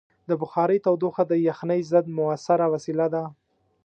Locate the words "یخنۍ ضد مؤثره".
1.47-2.65